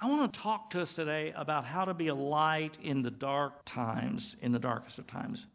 [0.00, 3.10] I want to talk to us today about how to be a light in the
[3.10, 5.46] dark times, in the darkest of times.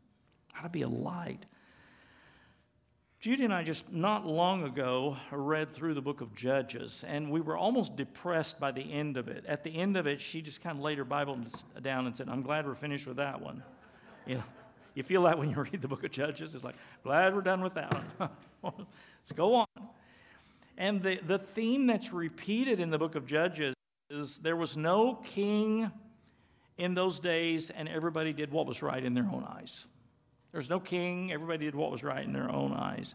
[0.54, 1.46] How to be a light.
[3.20, 7.42] Judy and I just not long ago read through the book of Judges, and we
[7.42, 9.44] were almost depressed by the end of it.
[9.46, 11.38] At the end of it, she just kind of laid her Bible
[11.82, 13.62] down and said, I'm glad we're finished with that one.
[14.26, 14.44] You know,
[14.94, 16.56] you feel that when you read the book of Judges.
[16.56, 18.30] It's like, glad we're done with that one.
[18.64, 19.68] Let's go on.
[20.78, 23.76] And the, the theme that's repeated in the book of Judges
[24.10, 25.92] is there was no king
[26.78, 29.86] in those days, and everybody did what was right in their own eyes.
[30.52, 31.32] There's no king.
[31.32, 33.14] Everybody did what was right in their own eyes.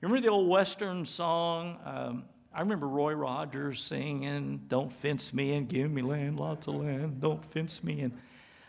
[0.00, 1.78] You remember the old Western song?
[1.84, 6.76] Um, I remember Roy Rogers singing, Don't fence me in, give me land, lots of
[6.76, 8.12] land, don't fence me in.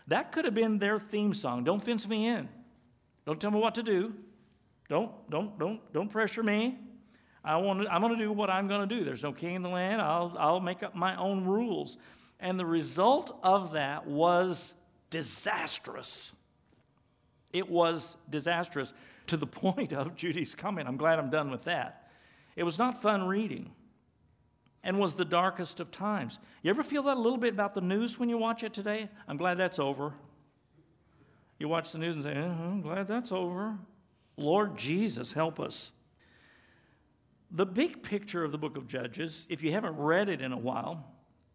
[0.07, 1.63] That could have been their theme song.
[1.63, 2.49] Don't fence me in.
[3.25, 4.13] Don't tell me what to do.
[4.89, 6.77] Don't, don't, don't, don't pressure me.
[7.43, 9.03] I want I'm going to do what I'm going to do.
[9.03, 10.01] There's no king in the land.
[10.01, 11.97] I'll, I'll make up my own rules.
[12.39, 14.73] And the result of that was
[15.09, 16.33] disastrous.
[17.51, 18.93] It was disastrous
[19.27, 20.87] to the point of Judy's comment.
[20.87, 22.09] I'm glad I'm done with that.
[22.55, 23.71] It was not fun reading
[24.83, 26.39] and was the darkest of times.
[26.61, 29.09] You ever feel that a little bit about the news when you watch it today?
[29.27, 30.13] I'm glad that's over.
[31.57, 33.77] You watch the news and say, uh-huh, I'm glad that's over.
[34.35, 35.92] Lord Jesus, help us.
[37.55, 40.57] The big picture of the book of Judges, if you haven't read it in a
[40.57, 41.05] while,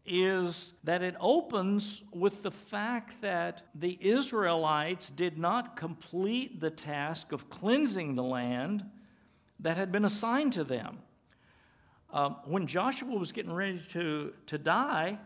[0.06, 7.32] is that it opens with the fact that the Israelites did not complete the task
[7.32, 8.84] of cleansing the land
[9.58, 11.00] that had been assigned to them.
[12.12, 15.18] Um, when Joshua was getting ready to, to die,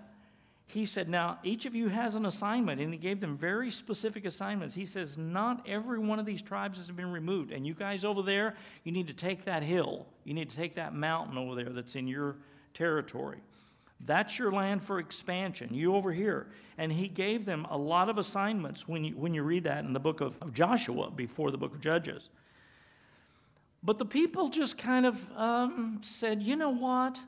[0.72, 2.80] he said, Now, each of you has an assignment.
[2.80, 4.74] And he gave them very specific assignments.
[4.74, 7.52] He says, Not every one of these tribes has been removed.
[7.52, 10.06] And you guys over there, you need to take that hill.
[10.24, 12.36] You need to take that mountain over there that's in your
[12.72, 13.38] territory.
[14.00, 15.74] That's your land for expansion.
[15.74, 16.46] You over here.
[16.78, 19.92] And he gave them a lot of assignments when you, when you read that in
[19.92, 22.30] the book of, of Joshua before the book of Judges.
[23.82, 27.20] But the people just kind of um, said, you know what?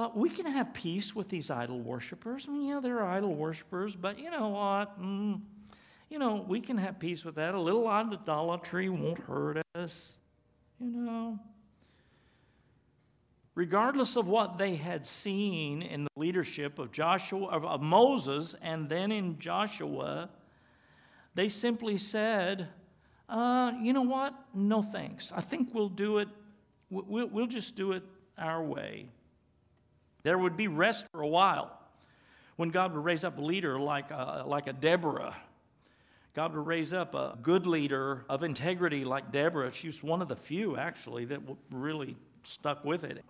[0.00, 2.46] Uh, we can have peace with these idol worshippers.
[2.48, 4.98] I mean, yeah, they're idol worshippers, but you know what?
[4.98, 5.42] Mm,
[6.08, 7.54] you know, we can have peace with that.
[7.54, 10.16] A little idolatry won't hurt us.
[10.80, 11.38] You know,
[13.54, 18.88] regardless of what they had seen in the leadership of Joshua of, of Moses and
[18.88, 20.30] then in Joshua,
[21.34, 22.68] they simply said,
[23.28, 24.32] uh, "You know what?
[24.54, 25.30] No thanks.
[25.30, 26.28] I think we'll do it.
[26.88, 28.02] We'll, we'll just do it
[28.38, 29.10] our way."
[30.22, 31.78] There would be rest for a while
[32.56, 35.36] when God would raise up a leader like a, like a Deborah.
[36.34, 39.72] God would raise up a good leader of integrity like Deborah.
[39.72, 43.24] She's one of the few, actually, that really stuck with it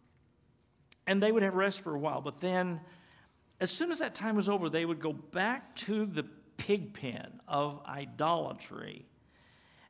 [1.10, 2.20] and they would have rest for a while.
[2.20, 2.80] But then,
[3.60, 6.22] as soon as that time was over, they would go back to the
[6.56, 9.06] pig pen of idolatry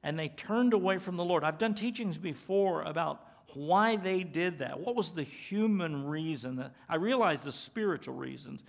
[0.03, 1.45] and they turned away from the Lord.
[1.45, 4.81] I've done teachings before about why they did that.
[4.81, 6.57] What was the human reason?
[6.57, 8.65] That, I realize the spiritual reasons,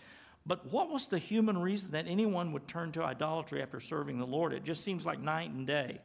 [0.45, 4.25] but what was the human reason that anyone would turn to idolatry after serving the
[4.25, 4.53] Lord?
[4.53, 5.99] It just seems like night and day.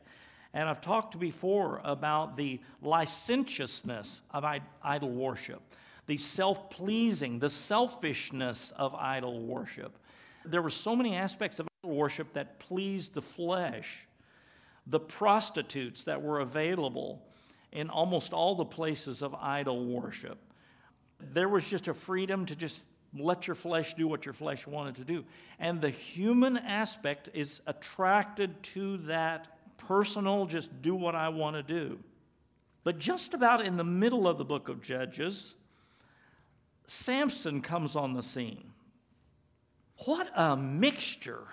[0.53, 4.45] And I've talked before about the licentiousness of
[4.83, 5.63] idol worship
[6.07, 9.99] the self pleasing, the selfishness of idol worship.
[10.45, 14.07] There were so many aspects of idol worship that pleased the flesh.
[14.87, 17.27] The prostitutes that were available
[17.73, 20.39] in almost all the places of idol worship.
[21.21, 22.81] There was just a freedom to just
[23.15, 25.25] let your flesh do what your flesh wanted to do.
[25.59, 31.63] And the human aspect is attracted to that personal, just do what I want to
[31.63, 31.99] do.
[32.85, 35.55] But just about in the middle of the book of Judges,
[36.87, 38.73] Samson comes on the scene.
[40.05, 41.45] What a mixture.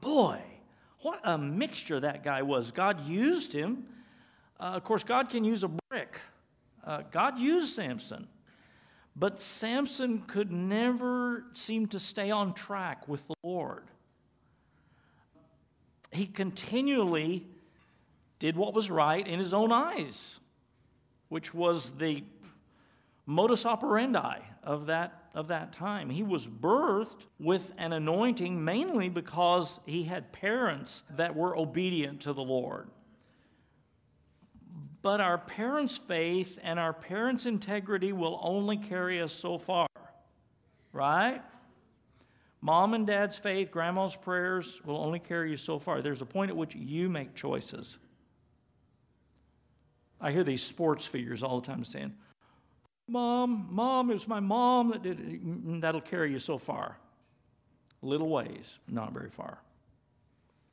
[0.00, 0.40] Boy,
[1.00, 2.72] what a mixture that guy was.
[2.72, 3.86] God used him.
[4.62, 6.20] Uh, of course, God can use a brick.
[6.86, 8.28] Uh, God used Samson.
[9.16, 13.82] But Samson could never seem to stay on track with the Lord.
[16.12, 17.44] He continually
[18.38, 20.38] did what was right in his own eyes,
[21.28, 22.22] which was the
[23.26, 26.08] modus operandi of that, of that time.
[26.08, 32.32] He was birthed with an anointing mainly because he had parents that were obedient to
[32.32, 32.88] the Lord.
[35.02, 39.88] But our parents' faith and our parents' integrity will only carry us so far,
[40.92, 41.42] right?
[42.60, 46.00] Mom and dad's faith, grandma's prayers will only carry you so far.
[46.00, 47.98] There's a point at which you make choices.
[50.20, 52.14] I hear these sports figures all the time saying,
[53.08, 55.44] Mom, mom, it was my mom that did it.
[55.44, 56.96] Mm, That'll carry you so far.
[58.00, 59.58] Little ways, not very far.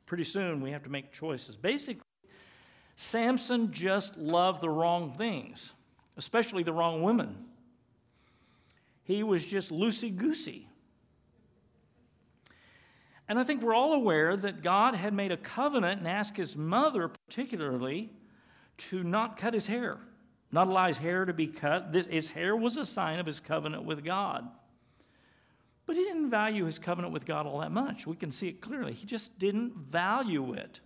[0.05, 1.57] Pretty soon we have to make choices.
[1.57, 2.03] Basically,
[3.01, 5.71] Samson just loved the wrong things,
[6.17, 7.45] especially the wrong women.
[9.05, 10.67] He was just loosey goosey.
[13.29, 16.57] And I think we're all aware that God had made a covenant and asked his
[16.57, 18.09] mother, particularly,
[18.89, 19.97] to not cut his hair,
[20.51, 21.93] not allow his hair to be cut.
[21.93, 24.45] This, his hair was a sign of his covenant with God.
[25.85, 28.05] But he didn't value his covenant with God all that much.
[28.05, 28.91] We can see it clearly.
[28.91, 30.81] He just didn't value it.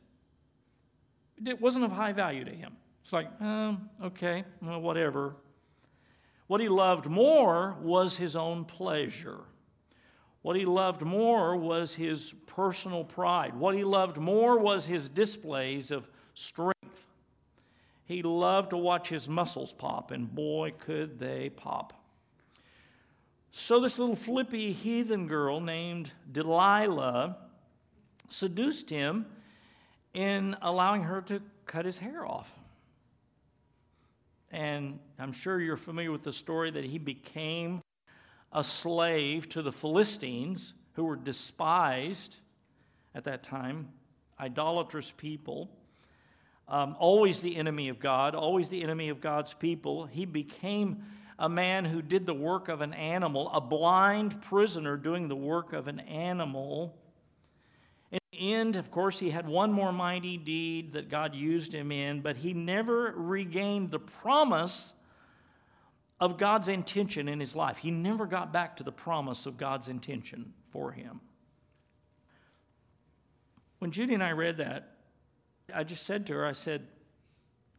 [1.46, 2.74] It wasn't of high value to him.
[3.02, 5.36] It's like, um, okay, well, whatever.
[6.48, 9.42] What he loved more was his own pleasure.
[10.42, 13.56] What he loved more was his personal pride.
[13.56, 17.06] What he loved more was his displays of strength.
[18.06, 21.94] He loved to watch his muscles pop, and boy, could they pop.
[23.52, 27.38] So, this little flippy heathen girl named Delilah
[28.28, 29.28] seduced him
[30.14, 32.50] in allowing her to cut his hair off.
[34.52, 37.82] And I'm sure you're familiar with the story that he became
[38.52, 42.38] a slave to the Philistines, who were despised
[43.16, 43.90] at that time,
[44.40, 45.70] idolatrous people,
[46.68, 50.06] um, always the enemy of God, always the enemy of God's people.
[50.06, 51.04] He became
[51.38, 55.74] a man who did the work of an animal, a blind prisoner doing the work
[55.74, 56.96] of an animal.
[58.44, 62.36] End, of course, he had one more mighty deed that God used him in, but
[62.36, 64.94] he never regained the promise
[66.20, 67.78] of God's intention in his life.
[67.78, 71.22] He never got back to the promise of God's intention for him.
[73.80, 74.98] When Judy and I read that,
[75.74, 76.86] I just said to her, I said,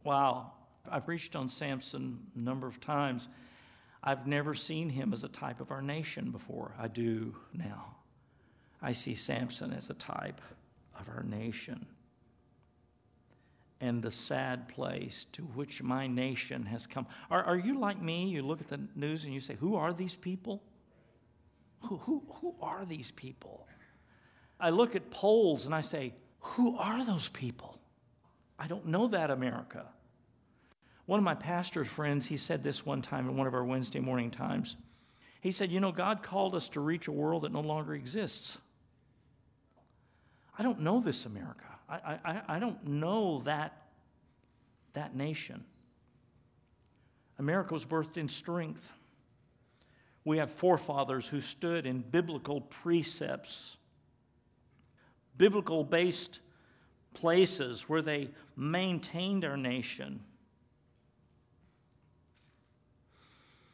[0.03, 0.53] Wow,
[0.89, 3.29] I've preached on Samson a number of times.
[4.03, 6.73] I've never seen him as a type of our nation before.
[6.79, 7.97] I do now.
[8.81, 10.41] I see Samson as a type
[10.99, 11.85] of our nation
[13.81, 17.05] and the sad place to which my nation has come.
[17.29, 18.29] Are, are you like me?
[18.29, 20.63] You look at the news and you say, Who are these people?
[21.81, 23.67] Who, who, who are these people?
[24.59, 27.79] I look at polls and I say, Who are those people?
[28.57, 29.85] I don't know that America.
[31.05, 33.99] One of my pastor's friends, he said this one time in one of our Wednesday
[33.99, 34.77] morning times.
[35.41, 38.57] He said, You know, God called us to reach a world that no longer exists.
[40.57, 41.65] I don't know this America.
[41.89, 43.83] I, I, I don't know that,
[44.93, 45.63] that nation.
[47.37, 48.91] America was birthed in strength.
[50.23, 53.77] We have forefathers who stood in biblical precepts,
[55.37, 56.39] biblical based
[57.13, 60.21] places where they maintained our nation.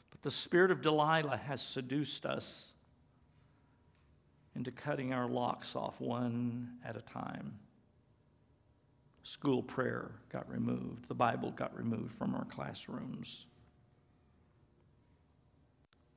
[0.10, 2.74] But the spirit of Delilah has seduced us
[4.56, 7.60] into cutting our locks off one at a time.
[9.24, 11.08] School prayer got removed.
[11.08, 13.48] The Bible got removed from our classrooms.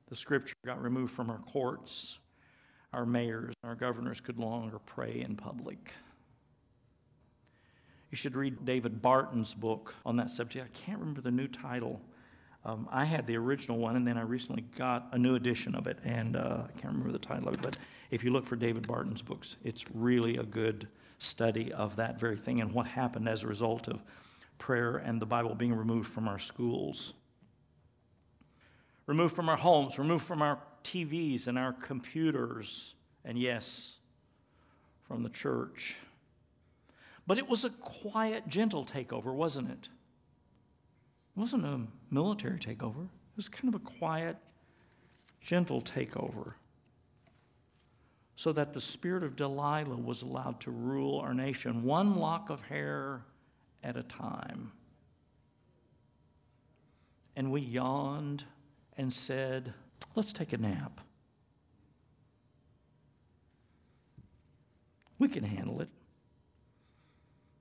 [0.09, 2.19] The scripture got removed from our courts.
[2.93, 5.91] Our mayors, and our governors could no longer pray in public.
[8.09, 10.65] You should read David Barton's book on that subject.
[10.65, 12.01] I can't remember the new title.
[12.65, 15.85] Um, I had the original one, and then I recently got a new edition of
[15.85, 17.61] it, and uh, I can't remember the title of it.
[17.61, 17.77] But
[18.09, 20.87] if you look for David Barton's books, it's really a good
[21.19, 24.01] study of that very thing and what happened as a result of
[24.57, 27.13] prayer and the Bible being removed from our schools,
[29.05, 33.97] removed from our homes, removed from our TVs and our computers, and yes,
[35.07, 35.97] from the church.
[37.27, 39.89] But it was a quiet, gentle takeover, wasn't it?
[41.35, 44.37] It wasn't a military takeover, it was kind of a quiet,
[45.41, 46.53] gentle takeover
[48.35, 52.61] so that the spirit of Delilah was allowed to rule our nation, one lock of
[52.61, 53.21] hair
[53.83, 54.71] at a time.
[57.35, 58.43] And we yawned
[58.97, 59.73] and said,
[60.15, 61.01] Let's take a nap.
[65.19, 65.89] We can handle it.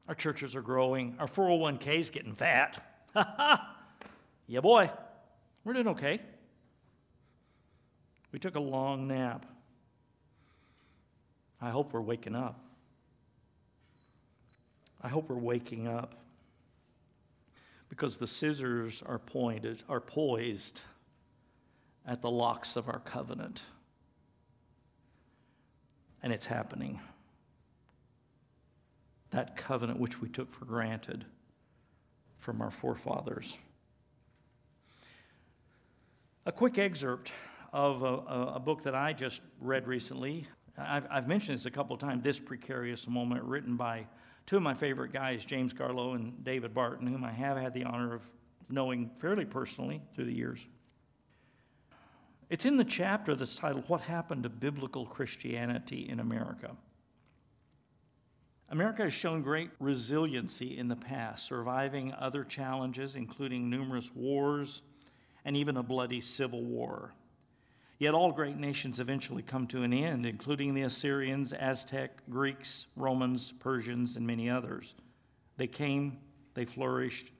[0.08, 1.16] Our churches are growing.
[1.18, 2.84] Our 401k is getting fat.
[4.46, 4.90] yeah, boy,
[5.64, 6.20] we're doing okay.
[8.32, 9.46] We took a long nap.
[11.60, 12.58] I hope we're waking up.
[15.00, 16.16] I hope we're waking up
[17.88, 20.80] because the scissors are pointed, are poised
[22.06, 23.62] at the locks of our covenant.
[26.22, 27.00] And it's happening.
[29.30, 31.26] That covenant which we took for granted
[32.38, 33.58] from our forefathers.
[36.46, 37.32] A quick excerpt
[37.72, 40.46] of a, a book that I just read recently.
[40.76, 44.06] I've, I've mentioned this a couple of times This Precarious Moment, written by
[44.46, 47.84] two of my favorite guys, James Garlow and David Barton, whom I have had the
[47.84, 48.22] honor of
[48.68, 50.66] knowing fairly personally through the years.
[52.50, 56.76] It's in the chapter that's titled What Happened to Biblical Christianity in America.
[58.74, 64.82] America has shown great resiliency in the past, surviving other challenges, including numerous wars
[65.44, 67.14] and even a bloody civil war.
[68.00, 73.52] Yet all great nations eventually come to an end, including the Assyrians, Aztec, Greeks, Romans,
[73.60, 74.96] Persians, and many others.
[75.56, 76.18] They came,
[76.54, 77.30] they flourished,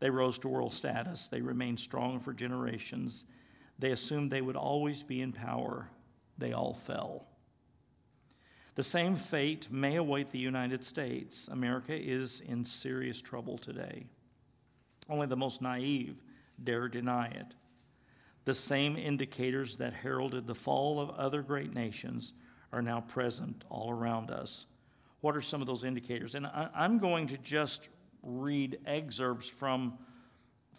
[0.00, 3.24] they rose to world status, they remained strong for generations.
[3.78, 5.90] They assumed they would always be in power.
[6.38, 7.28] They all fell.
[8.76, 11.48] The same fate may await the United States.
[11.48, 14.04] America is in serious trouble today.
[15.08, 16.22] Only the most naive
[16.62, 17.54] dare deny it.
[18.44, 22.34] The same indicators that heralded the fall of other great nations
[22.70, 24.66] are now present all around us.
[25.22, 26.34] What are some of those indicators?
[26.34, 27.88] And I, am going to just
[28.22, 29.94] read excerpts from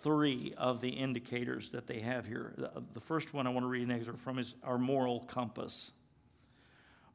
[0.02, 2.54] three of the indicators that they have here.
[2.94, 5.94] The first one I want to read an excerpt from is our moral compass.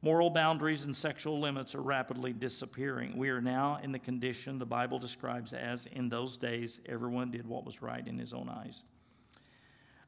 [0.03, 3.17] Moral boundaries and sexual limits are rapidly disappearing.
[3.17, 7.47] We are now in the condition the Bible describes as in those days, everyone did
[7.47, 8.83] what was right in his own eyes.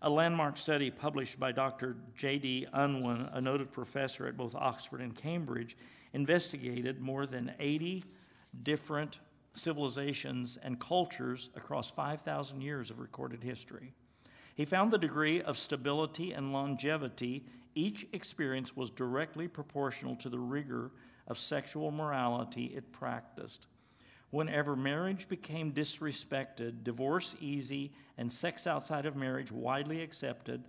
[0.01, 1.95] A landmark study published by Dr.
[2.17, 2.67] J.D.
[2.73, 5.77] Unwin, a noted professor at both Oxford and Cambridge,
[6.11, 8.03] investigated more than 80
[8.63, 9.19] different
[9.53, 13.93] civilizations and cultures across 5,000 years of recorded history.
[14.55, 17.45] He found the degree of stability and longevity
[17.75, 20.91] each experience was directly proportional to the rigor
[21.27, 23.67] of sexual morality it practiced.
[24.31, 30.63] Whenever marriage became disrespected, divorce easy, and sex outside of marriage widely accepted,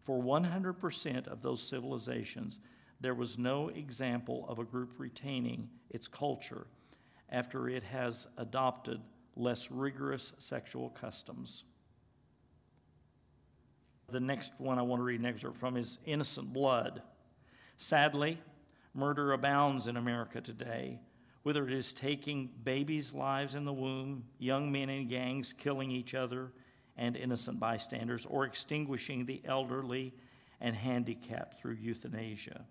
[0.00, 2.60] for 100% of those civilizations,
[3.00, 6.66] there was no example of a group retaining its culture
[7.28, 9.00] after it has adopted
[9.34, 11.64] less rigorous sexual customs.
[14.12, 17.00] The next one I want to read an excerpt from is Innocent Blood.
[17.78, 18.38] Sadly,
[18.92, 21.00] murder abounds in America today,
[21.44, 26.14] whether it is taking babies' lives in the womb, young men in gangs killing each
[26.14, 26.52] other
[26.98, 30.12] and innocent bystanders, or extinguishing the elderly
[30.60, 32.66] and handicapped through euthanasia.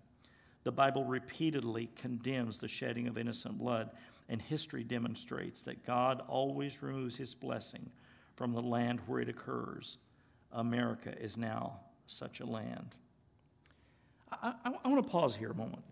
[0.62, 3.90] The Bible repeatedly condemns the shedding of innocent blood,
[4.28, 7.90] and history demonstrates that God always removes his blessing
[8.36, 9.98] from the land where it occurs.
[10.52, 12.96] America is now such a land.
[14.30, 15.84] I, I, I want to pause here a moment.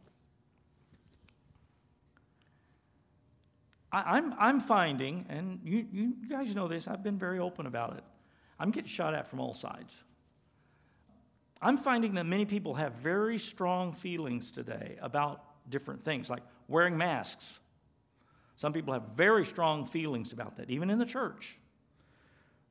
[3.93, 7.67] I, am I'm, I'm finding, and you, you guys know this, I've been very open
[7.67, 8.05] about it.
[8.59, 9.95] I'm getting shot at from all sides.
[11.62, 16.97] I'm finding that many people have very strong feelings today about different things, like wearing
[16.97, 17.59] masks.
[18.57, 21.59] Some people have very strong feelings about that, even in the church.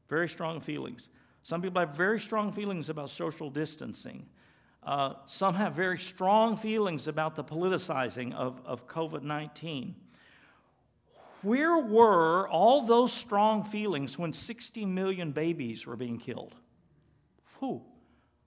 [0.07, 1.09] Very strong feelings.
[1.43, 4.25] Some people have very strong feelings about social distancing.
[4.83, 9.95] Uh, some have very strong feelings about the politicizing of, of COVID 19.
[11.41, 16.53] Where were all those strong feelings when 60 million babies were being killed?
[17.59, 17.81] Who?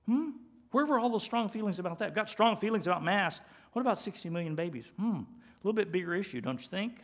[0.06, 0.30] Hmm?
[0.72, 2.14] Where were all those strong feelings about that?
[2.14, 3.40] Got strong feelings about masks.
[3.72, 4.90] What about 60 million babies?
[4.98, 5.20] Hmm.
[5.20, 5.24] A
[5.62, 6.98] little bit bigger issue, don't you think?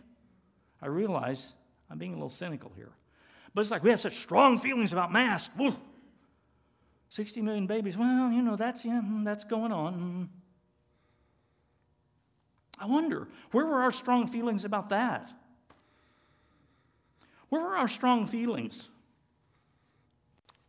[0.83, 1.55] I realize
[1.91, 2.93] I'm being a little cynical here.
[3.59, 5.53] But it's like we have such strong feelings about masks.
[7.09, 10.29] 60 million babies, well, you know, that's, yeah, hmm, that's going on.
[12.79, 15.33] I wonder, where were our strong feelings about that?
[17.49, 18.91] Where were our strong feelings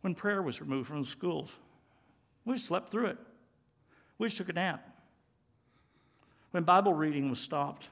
[0.00, 1.60] when prayer was removed from the schools?
[2.44, 3.18] We slept through it.
[4.18, 4.84] We just took a nap.
[6.50, 7.88] When Bible reading was stopped,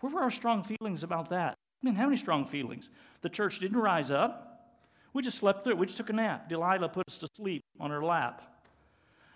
[0.00, 1.56] where were our strong feelings about that?
[1.84, 2.88] We didn't have any strong feelings.
[3.20, 4.72] The church didn't rise up.
[5.12, 5.78] We just slept through it.
[5.78, 6.48] We just took a nap.
[6.48, 8.40] Delilah put us to sleep on her lap.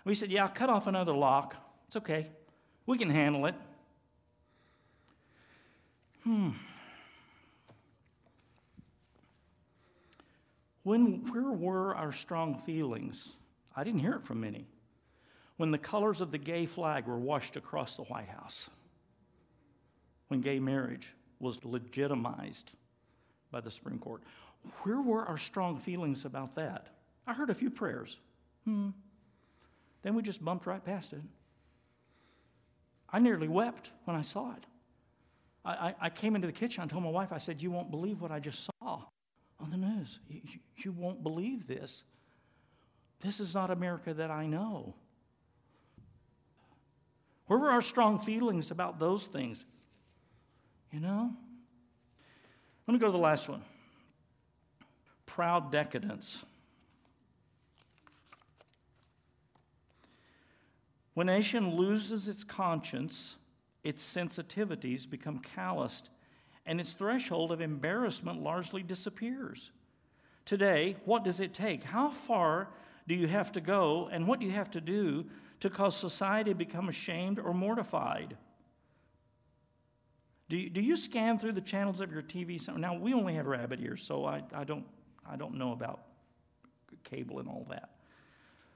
[0.03, 1.55] We said, Yeah, cut off another lock.
[1.85, 2.31] It's okay.
[2.87, 3.53] We can handle it.
[6.23, 6.49] Hmm.
[10.81, 13.35] When, where were our strong feelings?
[13.75, 14.65] I didn't hear it from many.
[15.57, 18.71] When the colors of the gay flag were washed across the White House,
[20.29, 22.73] when gay marriage was legitimized
[23.51, 24.21] by the Supreme Court,
[24.83, 26.87] where were our strong feelings about that?
[27.25, 28.19] I heard a few prayers.
[28.65, 28.89] Hmm.
[30.01, 31.21] Then we just bumped right past it.
[33.11, 34.65] I nearly wept when I saw it.
[35.65, 36.83] I, I, I came into the kitchen.
[36.83, 39.03] I told my wife, I said, You won't believe what I just saw
[39.59, 40.19] on the news.
[40.27, 42.03] You, you, you won't believe this.
[43.19, 44.95] This is not America that I know.
[47.47, 49.65] Where were our strong feelings about those things?
[50.91, 51.33] You know?
[52.87, 53.63] Let me go to the last one
[55.25, 56.43] proud decadence.
[61.13, 63.37] When a nation loses its conscience,
[63.83, 66.09] its sensitivities become calloused,
[66.65, 69.71] and its threshold of embarrassment largely disappears.
[70.45, 71.83] Today, what does it take?
[71.83, 72.69] How far
[73.07, 75.25] do you have to go, and what do you have to do
[75.59, 78.35] to cause society to become ashamed or mortified?
[80.49, 82.59] Do you, do you scan through the channels of your TV?
[82.75, 84.85] Now, we only have rabbit ears, so I, I, don't,
[85.29, 86.01] I don't know about
[87.03, 87.91] cable and all that.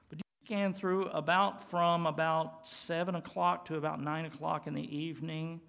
[0.08, 4.96] But you scan through about from about 7 o'clock to about 9 o'clock in the
[4.96, 5.60] evening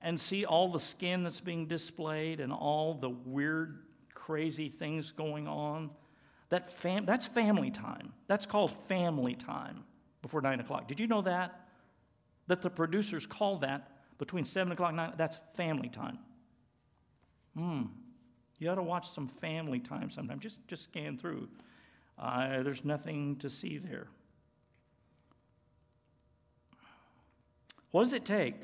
[0.00, 3.82] and see all the skin that's being displayed and all the weird,
[4.14, 5.90] crazy things going on.
[6.48, 8.14] That fam- that's family time.
[8.28, 9.84] That's called family time
[10.22, 10.88] before 9 o'clock.
[10.88, 11.68] Did you know that?
[12.46, 16.18] That the producers call that between 7 o'clock and 9 that's family time.
[17.56, 17.82] Hmm.
[18.58, 20.38] You ought to watch some family time sometime.
[20.38, 21.48] Just, just scan through.
[22.18, 24.06] Uh, there's nothing to see there.
[27.90, 28.56] What does it take?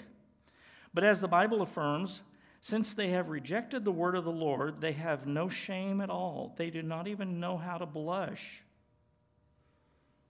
[0.95, 2.23] But as the Bible affirms,
[2.61, 6.55] since they have rejected the word of the Lord, they have no shame at all.
[6.57, 8.63] They do not even know how to blush.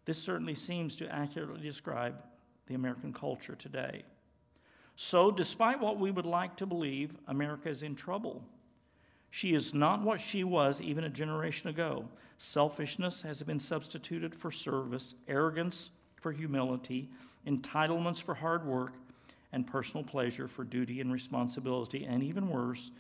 [0.05, 2.23] This certainly seems to accurately describe
[2.67, 4.05] the American culture today.
[5.01, 8.43] So, despite what we would like to believe, America is in trouble.
[9.31, 12.07] She is not what she was even a generation ago.
[12.37, 17.11] Selfishness has been substituted for service, arrogance for humility,
[17.47, 18.95] entitlements for hard work,
[19.53, 22.05] and personal pleasure for duty and responsibility.
[22.05, 22.91] And even worse,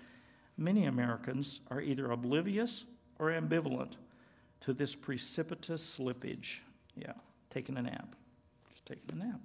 [0.56, 2.84] many Americans are either oblivious
[3.18, 3.96] or ambivalent
[4.60, 6.60] to this precipitous slippage.
[6.94, 7.14] Yeah,
[7.50, 8.14] taking a nap.
[8.70, 9.40] Just taking a nap.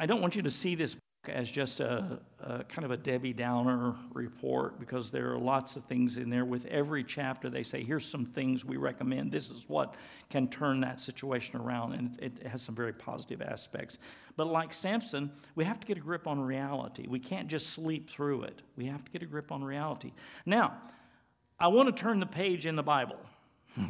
[0.00, 2.96] I don't want you to see this book as just a, a, kind of a
[2.96, 6.46] Debbie Downer report because there are lots of things in there.
[6.46, 9.30] With every chapter, they say, here's some things we recommend.
[9.30, 9.96] This is what
[10.30, 13.98] can turn that situation around, and it, it has some very positive aspects.
[14.36, 17.06] But like Samson, we have to get a grip on reality.
[17.06, 20.12] We can't just sleep through it, we have to get a grip on reality.
[20.46, 20.78] Now,
[21.58, 23.18] I want to turn the page in the Bible.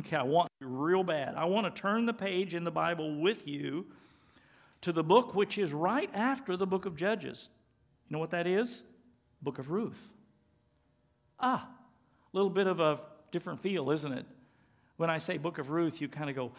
[0.00, 1.36] Okay, I want real bad.
[1.36, 3.86] I want to turn the page in the Bible with you
[4.82, 7.48] to the book which is right after the book of Judges.
[8.08, 8.82] You know what that is?
[9.42, 10.12] Book of Ruth.
[11.38, 11.68] Ah,
[12.32, 14.26] a little bit of a different feel, isn't it?
[14.96, 16.52] When I say book of Ruth, you kind of go,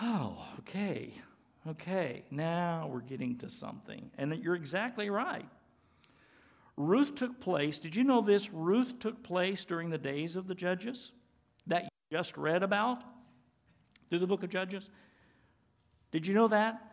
[0.00, 1.12] oh, okay,
[1.68, 4.10] okay, now we're getting to something.
[4.16, 5.48] And you're exactly right.
[6.76, 8.50] Ruth took place, did you know this?
[8.50, 11.12] Ruth took place during the days of the judges
[11.66, 13.02] that you just read about
[14.08, 14.88] through the book of Judges.
[16.10, 16.91] Did you know that?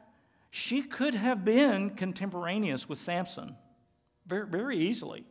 [0.52, 3.56] She could have been contemporaneous with Samson
[4.26, 5.20] very, very easily.
[5.20, 5.26] It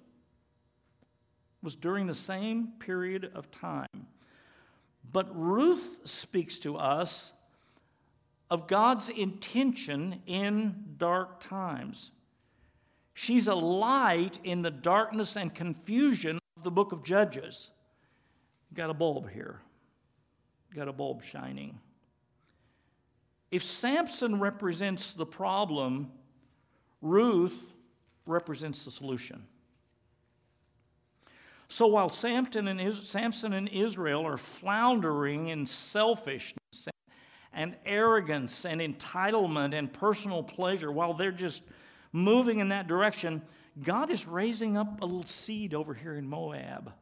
[1.62, 4.06] was during the same period of time.
[5.10, 7.32] But Ruth speaks to us
[8.50, 12.10] of God's intention in dark times.
[13.14, 17.70] She's a light in the darkness and confusion of the book of Judges.
[18.74, 19.60] Got a bulb here.
[20.74, 21.80] Got a bulb shining.
[23.50, 26.12] If Samson represents the problem,
[27.00, 27.72] Ruth
[28.26, 29.46] represents the solution.
[31.68, 36.88] So while Samson and, Israel are floundering in selfishness
[37.52, 41.62] and arrogance and entitlement and personal pleasure, while they're just
[42.12, 43.42] moving in that direction,
[43.82, 46.92] God is raising up a little seed over here in Moab.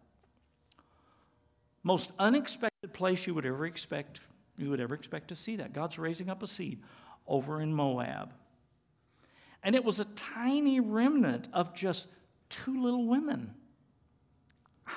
[1.84, 4.20] Most unexpected place you would ever expect
[4.58, 5.72] you would ever expect to see that.
[5.72, 6.82] God's raising up a seed
[7.26, 8.32] over in Moab.
[9.62, 12.06] And it was a tiny remnant of just
[12.48, 13.54] two little women.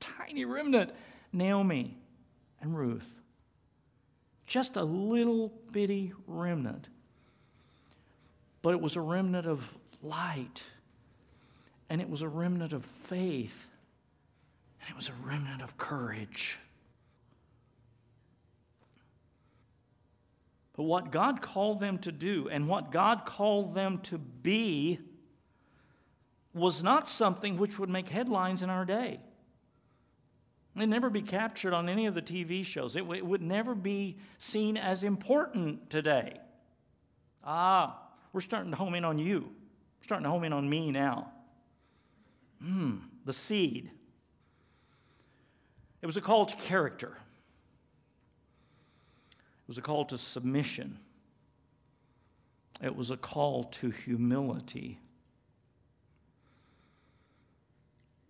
[0.00, 0.92] Tiny remnant,
[1.32, 1.96] Naomi
[2.60, 3.20] and Ruth.
[4.46, 6.88] Just a little bitty remnant.
[8.62, 10.62] But it was a remnant of light,
[11.90, 13.68] and it was a remnant of faith,
[14.80, 16.58] and it was a remnant of courage.
[20.76, 24.98] But what God called them to do and what God called them to be
[26.52, 29.20] was not something which would make headlines in our day.
[30.76, 32.96] It'd never be captured on any of the TV shows.
[32.96, 36.40] It, w- it would never be seen as important today.
[37.44, 38.00] Ah,
[38.32, 39.40] we're starting to home in on you.
[39.40, 41.30] We're starting to home in on me now.
[42.60, 43.90] Hmm, the seed.
[46.02, 47.16] It was a call to character,
[49.64, 50.98] it was a call to submission,
[52.82, 54.98] it was a call to humility,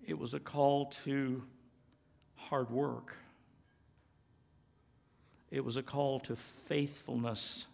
[0.06, 1.42] it was a call to
[2.36, 3.16] hard work.
[5.50, 7.66] It was a call to faithfulness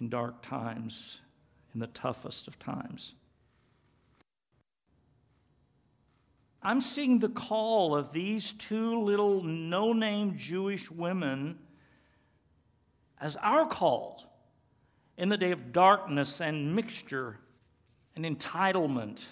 [0.00, 1.20] in dark times,
[1.74, 3.14] in the toughest of times.
[6.62, 11.58] I'm seeing the call of these two little no name Jewish women
[13.20, 14.24] as our call
[15.16, 17.38] in the day of darkness and mixture
[18.14, 19.26] and entitlement.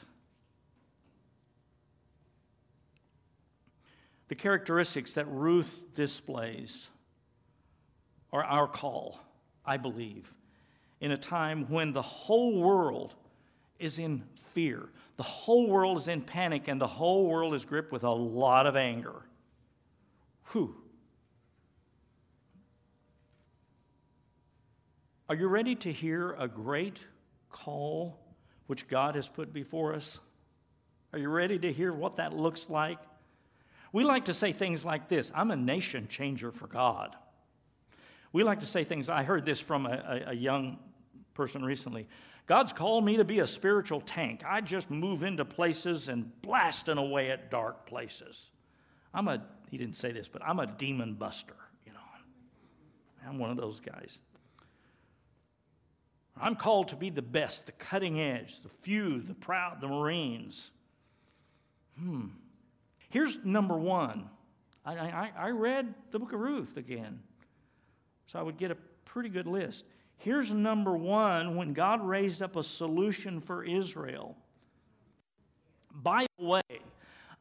[4.28, 6.88] The characteristics that Ruth displays
[8.32, 9.20] are our call,
[9.64, 10.32] I believe,
[11.00, 13.14] in a time when the whole world
[13.78, 14.88] is in fear.
[15.16, 18.66] The whole world is in panic, and the whole world is gripped with a lot
[18.66, 19.22] of anger.
[20.52, 20.74] Whew.
[25.26, 27.06] Are you ready to hear a great
[27.50, 28.18] call
[28.66, 30.20] which God has put before us?
[31.14, 32.98] Are you ready to hear what that looks like?
[33.90, 37.16] We like to say things like this I'm a nation changer for God.
[38.32, 40.80] We like to say things, I heard this from a, a, young
[41.34, 42.08] person recently.
[42.46, 44.42] God's called me to be a spiritual tank.
[44.44, 48.50] I just move into places and blasting away at dark places.
[49.14, 51.54] I'm a, he didn't say this, but I'm a demon buster,
[51.86, 52.00] you know.
[53.26, 54.18] I'm one of those guys.
[56.36, 60.70] I'm called to be the best, the cutting edge, the few, the proud, the Marines.
[61.98, 62.26] Hmm.
[63.10, 64.28] Here's number one.
[64.84, 67.20] I, I, I read the book of Ruth again,
[68.26, 69.84] so I would get a pretty good list.
[70.16, 74.36] Here's number one when God raised up a solution for Israel.
[75.92, 76.62] By the way,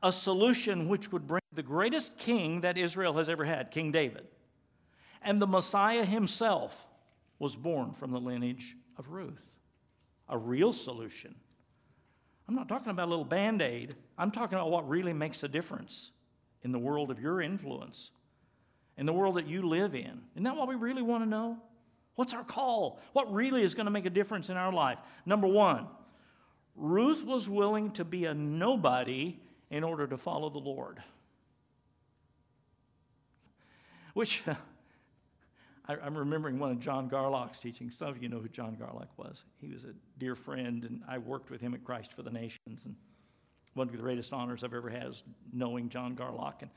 [0.03, 4.27] a solution which would bring the greatest king that Israel has ever had, King David.
[5.21, 6.87] And the Messiah himself
[7.39, 9.45] was born from the lineage of Ruth.
[10.29, 11.35] A real solution.
[12.47, 15.47] I'm not talking about a little band aid, I'm talking about what really makes a
[15.47, 16.11] difference
[16.61, 18.11] in the world of your influence,
[18.97, 20.21] in the world that you live in.
[20.33, 21.57] Isn't that what we really want to know?
[22.15, 22.99] What's our call?
[23.13, 24.99] What really is going to make a difference in our life?
[25.25, 25.87] Number one,
[26.75, 31.01] Ruth was willing to be a nobody in order to follow the Lord.
[34.13, 34.43] Which
[35.85, 37.97] I, am remembering one of John Garlock's teachings.
[37.97, 39.43] Some of you know who John Garlock was.
[39.59, 42.85] He was a dear friend, and I worked with him at Christ for the Nations.
[42.85, 42.95] And
[43.73, 46.61] one of the greatest honors I've ever had is knowing John Garlock.
[46.61, 46.71] And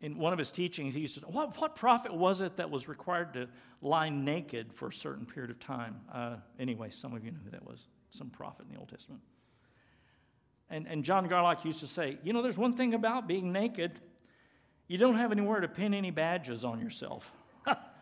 [0.00, 2.88] in one of his teachings, he used to, what, what prophet was it that was
[2.88, 3.48] required to
[3.82, 6.00] lie naked for a certain period of time?
[6.12, 9.22] Uh, anyway, some of you know who that was, some prophet in the Old Testament.
[10.70, 13.92] And, and John Garlock used to say, you know, there's one thing about being naked,
[14.86, 17.32] you don't have anywhere to pin any badges on yourself.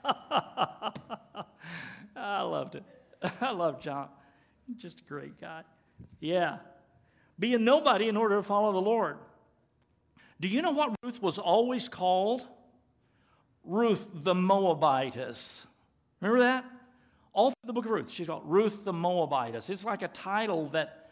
[2.16, 2.84] I loved it.
[3.40, 4.08] I love John.
[4.76, 5.62] Just a great guy.
[6.20, 6.58] Yeah.
[7.38, 9.18] Be a nobody in order to follow the Lord.
[10.40, 12.46] Do you know what Ruth was always called?
[13.64, 15.66] Ruth the Moabitess.
[16.20, 16.64] Remember that?
[17.32, 19.70] All through the book of Ruth, she's called Ruth the Moabitess.
[19.70, 21.10] It's like a title that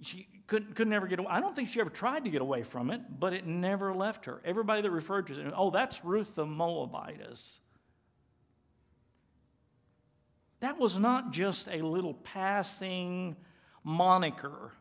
[0.00, 1.28] she couldn't, could never get away.
[1.30, 4.26] I don't think she ever tried to get away from it, but it never left
[4.26, 4.40] her.
[4.44, 7.60] Everybody that referred to it, oh, that's Ruth the Moabitess.
[10.64, 13.36] That was not just a little passing
[13.82, 14.72] moniker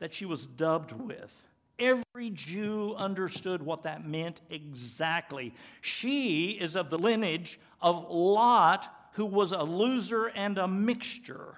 [0.00, 1.44] that she was dubbed with.
[1.78, 5.54] Every Jew understood what that meant exactly.
[5.82, 11.54] She is of the lineage of Lot, who was a loser and a mixture.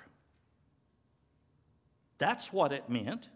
[2.19, 3.31] That's what it meant.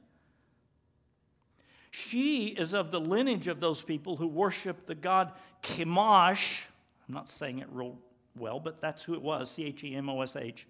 [1.91, 6.65] She is of the lineage of those people who worship the god Chemosh.
[7.09, 7.97] I'm not saying it real
[8.37, 10.67] well, but that's who it was C H E M O S H.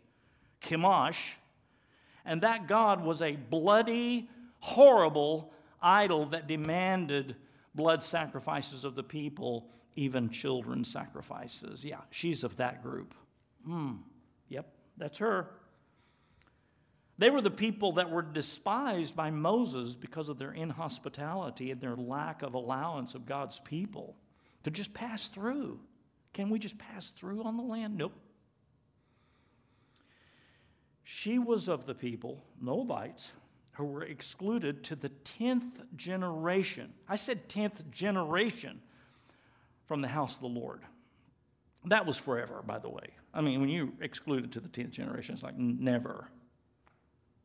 [0.61, 1.35] Chemosh.
[2.25, 4.29] And that god was a bloody,
[4.61, 7.37] horrible idol that demanded
[7.75, 11.85] blood sacrifices of the people, even children sacrifices.
[11.85, 13.15] Yeah, she's of that group.
[13.67, 13.97] Hmm,
[14.49, 15.51] yep, that's her.
[17.17, 21.95] They were the people that were despised by Moses because of their inhospitality and their
[21.95, 24.17] lack of allowance of God's people
[24.65, 25.79] to just pass through.
[26.35, 27.97] Can we just pass through on the land?
[27.97, 28.13] Nope.
[31.05, 33.31] She was of the people, Moabites,
[33.73, 36.93] who were excluded to the 10th generation.
[37.09, 38.81] I said 10th generation
[39.87, 40.83] from the house of the Lord.
[41.87, 43.11] That was forever, by the way.
[43.33, 46.29] I mean, when you excluded to the 10th generation, it's like never.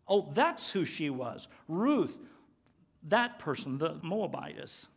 [0.07, 1.47] Oh, that's who she was.
[1.67, 2.17] Ruth,
[3.03, 4.87] that person, the Moabitess.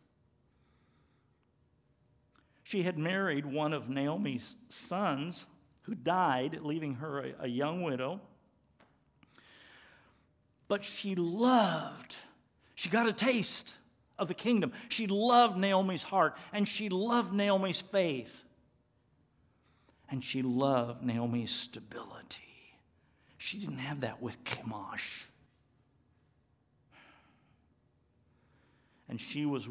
[2.63, 5.45] She had married one of Naomi's sons
[5.83, 8.21] who died, leaving her a, a young widow.
[10.67, 12.15] But she loved,
[12.73, 13.75] she got a taste
[14.17, 14.71] of the kingdom.
[14.89, 18.43] She loved Naomi's heart and she loved Naomi's faith.
[20.09, 22.43] And she loved Naomi's stability.
[23.37, 25.25] She didn't have that with Chemosh.
[29.09, 29.67] And she was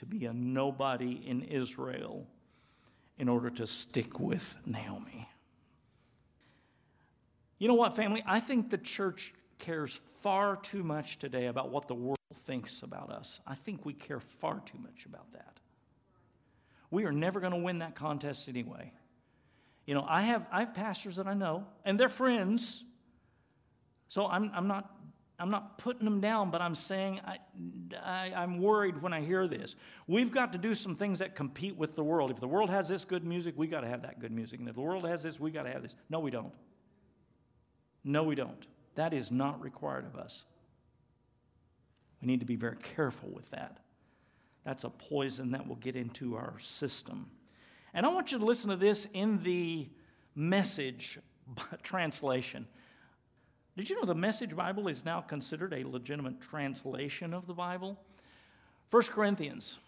[0.00, 2.26] to be a nobody in Israel
[3.18, 5.28] in order to stick with Naomi.
[7.58, 8.22] You know what, family?
[8.26, 13.10] I think the church cares far too much today about what the world thinks about
[13.10, 13.40] us.
[13.46, 15.58] I think we care far too much about that.
[16.90, 18.94] We are never going to win that contest anyway.
[19.84, 22.84] You know, I have, I have pastors that I know, and they're friends.
[24.08, 24.90] So I'm, I'm, not,
[25.40, 27.38] I'm not putting them down, but I'm saying I,
[28.04, 29.74] I, I'm worried when I hear this.
[30.06, 32.30] We've got to do some things that compete with the world.
[32.30, 34.60] If the world has this good music, we got to have that good music.
[34.60, 35.94] And if the world has this, we got to have this.
[36.10, 36.52] No, we don't.
[38.04, 38.66] No, we don't.
[38.96, 40.44] That is not required of us.
[42.20, 43.78] We need to be very careful with that.
[44.64, 47.30] That's a poison that will get into our system.
[47.94, 49.88] And I want you to listen to this in the
[50.34, 51.18] message
[51.82, 52.68] translation.
[53.76, 57.98] Did you know the Message Bible is now considered a legitimate translation of the Bible?
[58.90, 59.78] 1 Corinthians.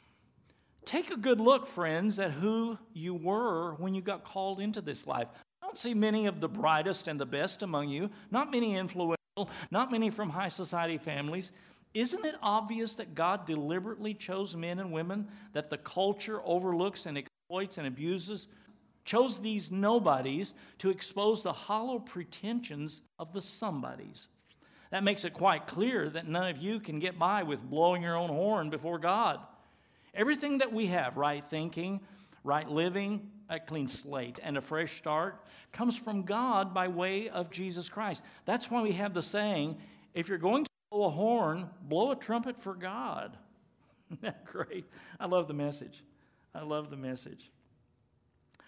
[0.84, 5.06] Take a good look, friends, at who you were when you got called into this
[5.06, 5.28] life
[5.62, 9.48] I don't see many of the brightest and the best among you, not many influential,
[9.70, 11.52] not many from high society families.
[11.94, 17.16] Isn't it obvious that God deliberately chose men and women that the culture overlooks and
[17.16, 18.48] exploits and abuses?
[19.04, 24.28] Chose these nobodies to expose the hollow pretensions of the somebodies.
[24.90, 28.16] That makes it quite clear that none of you can get by with blowing your
[28.16, 29.40] own horn before God.
[30.14, 32.00] Everything that we have, right thinking,
[32.44, 37.50] right living, a clean slate, and a fresh start comes from God by way of
[37.50, 38.22] Jesus Christ.
[38.44, 39.78] That's why we have the saying
[40.14, 43.36] if you're going to blow a horn, blow a trumpet for God.
[44.10, 44.84] Isn't that great?
[45.18, 46.04] I love the message.
[46.54, 47.50] I love the message.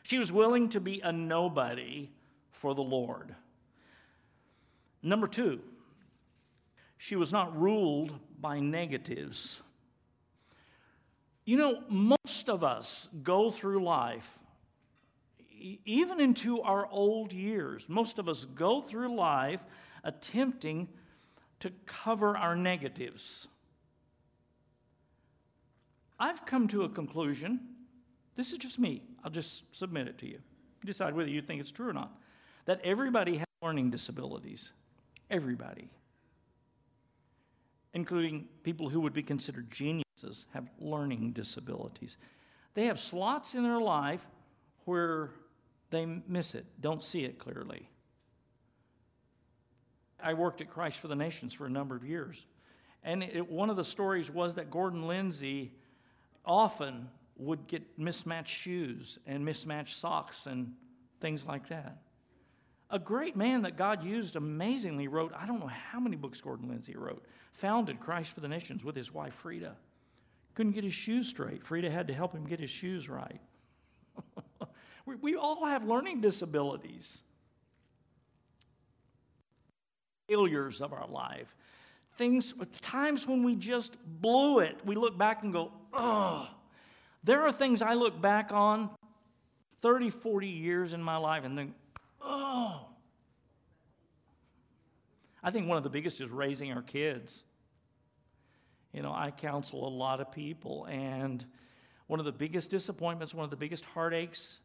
[0.04, 2.10] She was willing to be a nobody
[2.50, 3.34] for the Lord.
[5.02, 5.60] Number two,
[6.98, 9.62] she was not ruled by negatives.
[11.46, 14.38] You know, most of us go through life,
[15.86, 19.64] even into our old years, most of us go through life
[20.02, 20.88] attempting
[21.60, 23.48] to cover our negatives.
[26.20, 27.73] I've come to a conclusion.
[28.36, 29.02] This is just me.
[29.22, 30.38] I'll just submit it to you.
[30.84, 32.12] Decide whether you think it's true or not.
[32.66, 34.72] That everybody has learning disabilities.
[35.30, 35.90] Everybody.
[37.92, 42.16] Including people who would be considered geniuses have learning disabilities.
[42.74, 44.26] They have slots in their life
[44.84, 45.30] where
[45.90, 47.88] they miss it, don't see it clearly.
[50.22, 52.46] I worked at Christ for the Nations for a number of years.
[53.02, 55.72] And it, one of the stories was that Gordon Lindsay
[56.44, 60.74] often would get mismatched shoes and mismatched socks and
[61.20, 61.98] things like that.
[62.90, 66.68] A great man that God used amazingly wrote, I don't know how many books Gordon
[66.68, 69.72] Lindsay wrote, founded Christ for the Nations with his wife Freda.
[70.54, 71.64] Couldn't get his shoes straight.
[71.64, 73.40] Freda had to help him get his shoes right.
[75.06, 77.24] we, we all have learning disabilities.
[80.28, 81.56] Failures of our life.
[82.16, 86.48] Things, times when we just blew it, we look back and go, oh.
[87.24, 88.90] There are things I look back on
[89.80, 91.74] 30, 40 years in my life and think,
[92.20, 92.86] oh.
[95.42, 97.42] I think one of the biggest is raising our kids.
[98.92, 101.44] You know, I counsel a lot of people, and
[102.06, 104.60] one of the biggest disappointments, one of the biggest heartaches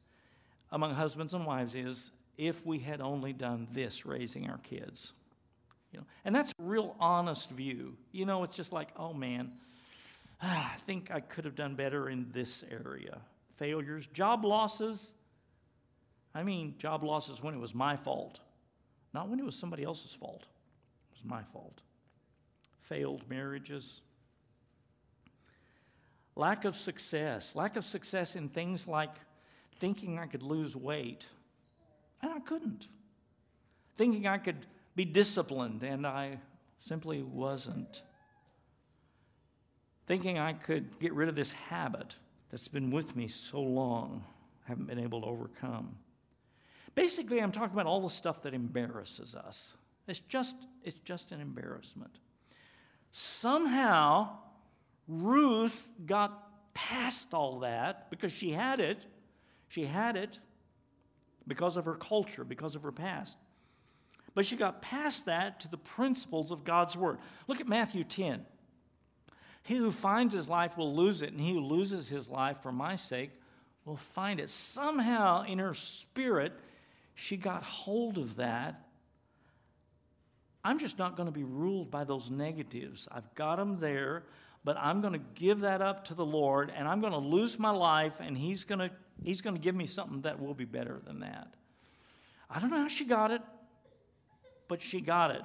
[0.71, 5.13] among husbands and wives is if we had only done this raising our kids.
[5.91, 7.97] You know, and that's a real honest view.
[8.11, 9.51] You know, it's just like, oh man,
[10.41, 13.19] Ah, I think I could have done better in this area.
[13.55, 15.13] Failures, job losses.
[16.33, 18.39] I mean, job losses when it was my fault,
[19.13, 20.43] not when it was somebody else's fault.
[20.43, 21.81] It was my fault.
[22.81, 24.01] Failed marriages,
[26.39, 29.13] Lack of success, lack of success in things like
[29.73, 31.25] thinking I could lose weight,
[32.21, 32.87] and I couldn't.
[33.95, 36.39] Thinking I could be disciplined, and I
[36.79, 38.03] simply wasn't.
[40.09, 42.15] Thinking I could get rid of this habit
[42.49, 44.23] that's been with me so long,
[44.65, 45.97] I haven't been able to overcome.
[46.95, 49.75] Basically, I'm talking about all the stuff that embarrasses us.
[50.07, 52.09] It's just, it's just an embarrassment.
[53.11, 54.29] Somehow,
[55.07, 59.05] Ruth got past all that because she had it.
[59.67, 60.39] She had it
[61.45, 63.37] because of her culture, because of her past.
[64.33, 67.19] But she got past that to the principles of God's word.
[67.45, 68.43] Look at Matthew 10.
[69.69, 72.71] He who finds his life will lose it, and he who loses his life for
[72.71, 73.29] my sake
[73.85, 74.49] will find it.
[74.49, 76.53] Somehow in her spirit,
[77.13, 78.81] she got hold of that.
[80.63, 83.07] I'm just not going to be ruled by those negatives.
[83.11, 84.23] I've got them there,
[84.63, 87.59] but I'm going to give that up to the Lord, and I'm going to lose
[87.59, 88.89] my life, and He's going to,
[89.23, 91.53] he's going to give me something that will be better than that.
[92.49, 93.43] I don't know how she got it,
[94.67, 95.43] but she got it.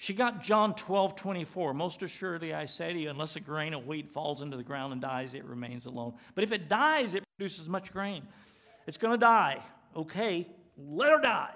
[0.00, 1.74] She got John 12, 24.
[1.74, 4.92] Most assuredly, I say to you, unless a grain of wheat falls into the ground
[4.92, 6.14] and dies, it remains alone.
[6.36, 8.22] But if it dies, it produces much grain.
[8.86, 9.60] It's going to die.
[9.96, 11.54] Okay, let her die.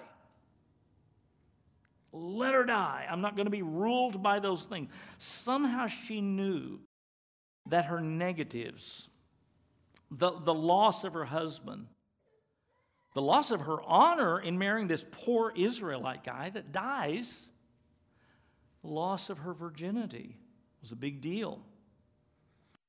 [2.12, 3.06] Let her die.
[3.08, 4.90] I'm not going to be ruled by those things.
[5.18, 6.80] Somehow she knew
[7.70, 9.08] that her negatives,
[10.10, 11.86] the, the loss of her husband,
[13.14, 17.46] the loss of her honor in marrying this poor Israelite guy that dies,
[18.82, 20.36] loss of her virginity
[20.80, 21.60] was a big deal.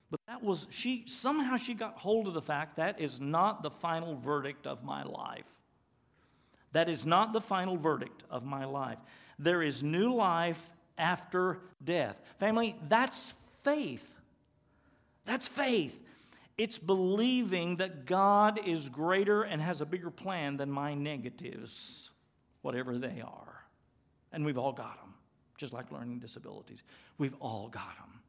[0.10, 3.71] But that was, she, somehow she got hold of the fact that is not the
[3.71, 5.49] final verdict of my life.
[6.71, 8.99] That is not the final verdict of my life.
[9.39, 12.21] There is new life after death.
[12.36, 14.15] Family, that's faith.
[15.25, 15.99] That's faith.
[16.58, 22.12] It's believing that God is greater and has a bigger plan than my negatives,
[22.62, 23.63] whatever they are.
[24.32, 25.02] And we've all got them
[25.63, 26.84] just like learning disabilities.
[27.17, 28.19] We've all got them.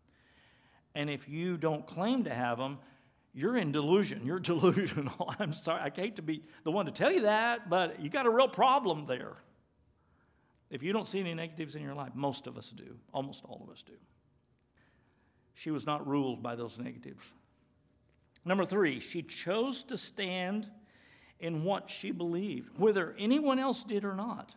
[0.95, 2.79] And if you don't claim to have them,
[3.33, 4.25] you're in delusion.
[4.25, 5.35] You're delusional.
[5.41, 5.81] I'm sorry.
[5.81, 8.47] I hate to be the one to tell you that, but you got a real
[8.47, 9.33] problem there.
[10.71, 12.99] If you don't see any negatives in your life, most of us do.
[13.13, 13.95] Almost all of us do.
[15.55, 17.33] She was not ruled by those negatives.
[18.45, 20.69] Number three, she chose to stand
[21.41, 24.55] in what she believed, whether anyone else did or not.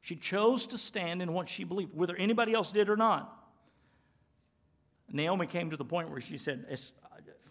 [0.00, 3.36] She chose to stand in what she believed, whether anybody else did or not.
[5.12, 6.66] Naomi came to the point where she said,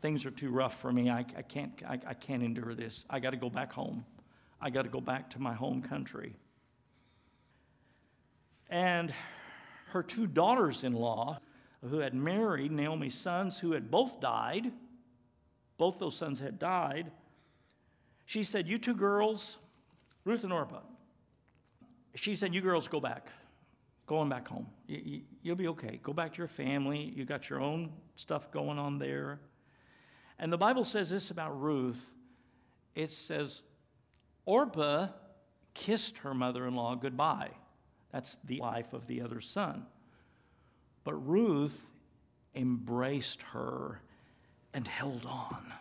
[0.01, 1.09] Things are too rough for me.
[1.09, 3.05] I, I can't, I, I can't endure this.
[3.09, 4.05] I got to go back home.
[4.61, 6.35] I got to go back to my home country.
[8.69, 9.13] And
[9.87, 11.39] her two daughters in law,
[11.81, 14.71] who had married Naomi's sons, who had both died,
[15.77, 17.11] both those sons had died,
[18.25, 19.57] she said, You two girls,
[20.23, 20.81] Ruth and Orpah,
[22.19, 23.29] she said, You girls go back.
[24.05, 24.67] Going back home.
[24.87, 25.99] You, will be okay.
[26.01, 27.13] Go back to your family.
[27.15, 29.39] You got your own stuff going on there.
[30.39, 32.11] And the Bible says this about Ruth
[32.95, 33.61] it says,
[34.45, 35.09] Orpah
[35.73, 37.51] kissed her mother in law goodbye.
[38.11, 39.85] That's the life of the other son.
[41.03, 41.89] But Ruth
[42.55, 44.01] embraced her
[44.73, 45.73] and held on.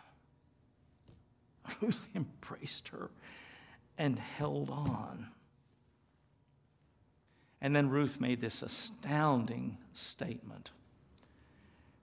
[1.80, 3.10] Ruth embraced her
[3.96, 5.28] and held on.
[7.60, 10.70] And then Ruth made this astounding statement.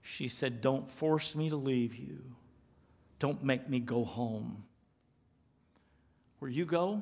[0.01, 2.19] She said, Don't force me to leave you.
[3.19, 4.63] Don't make me go home.
[6.39, 7.01] Where you go,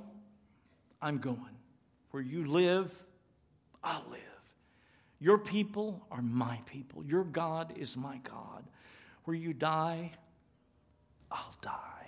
[1.02, 1.40] I'm going.
[2.12, 2.94] Where you live,
[3.84, 4.20] I'll live.
[5.20, 7.04] Your people are my people.
[7.04, 8.64] Your God is my God.
[9.24, 10.12] Where you die,
[11.32, 12.08] I'll die.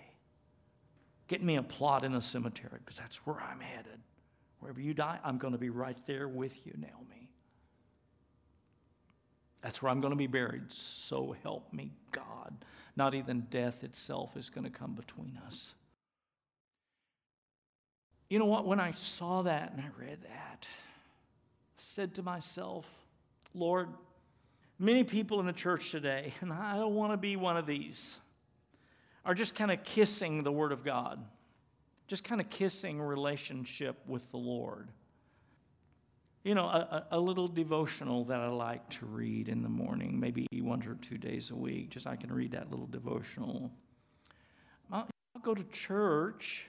[1.28, 4.00] Get me a plot in a cemetery because that's where I'm headed.
[4.60, 7.30] Wherever you die, I'm going to be right there with you, Naomi.
[9.62, 10.72] That's where I'm going to be buried.
[10.72, 12.54] So help me, God.
[12.96, 15.74] Not even death itself is going to come between us.
[18.30, 18.66] You know what?
[18.66, 22.88] When I saw that and I read that, I said to myself,
[23.54, 23.90] Lord,
[24.80, 28.18] many people in the church today, and I don't want to be one of these,
[29.26, 31.24] are just kind of kissing the Word of God
[32.08, 34.90] just kind of kissing relationship with the Lord.
[36.44, 40.46] You know, a, a, little devotional that I like to read in the morning, maybe
[40.62, 43.72] one or two days a week, just I can read that little devotional.
[44.92, 46.68] I'll, I'll go to church,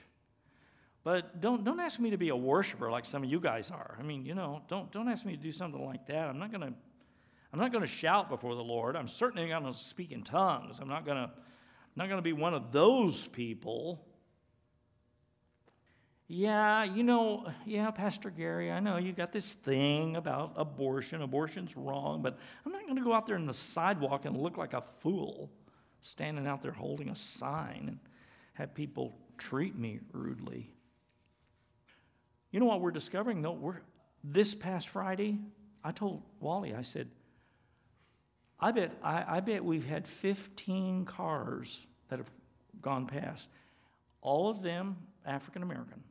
[1.03, 3.95] but don't, don't ask me to be a worshiper like some of you guys are.
[3.99, 6.27] I mean, you know, don't, don't ask me to do something like that.
[6.27, 6.73] I'm not going to.
[7.53, 8.97] I'm not going to shout before the Lord.
[8.97, 10.79] I'm certainly not going to speak in tongues.
[10.81, 11.31] I'm not going to,
[11.95, 14.05] not going to be one of those people.
[16.29, 21.21] Yeah, you know, yeah, Pastor Gary, I know you got this thing about abortion.
[21.21, 24.57] Abortion's wrong, but I'm not going to go out there in the sidewalk and look
[24.57, 25.49] like a fool
[26.01, 27.99] standing out there holding a sign and
[28.53, 30.69] have people treat me rudely.
[32.51, 33.53] You know what we're discovering though?
[33.53, 33.81] We're
[34.23, 35.39] this past Friday,
[35.83, 37.09] I told Wally, I said,
[38.59, 42.31] I bet, I, I bet we've had 15 cars that have
[42.81, 43.47] gone past,
[44.21, 46.03] all of them African American,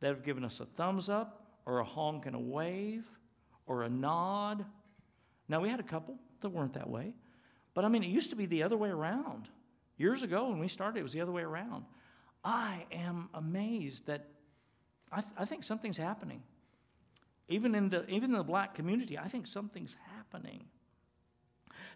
[0.00, 3.04] that have given us a thumbs up or a honk and a wave
[3.66, 4.64] or a nod.
[5.48, 7.14] Now, we had a couple that weren't that way,
[7.74, 9.48] but I mean, it used to be the other way around.
[9.96, 11.84] Years ago, when we started, it was the other way around.
[12.42, 14.26] I am amazed that
[15.12, 16.42] I, th- I think something's happening.
[17.48, 20.64] Even in, the, even in the black community, I think something's happening.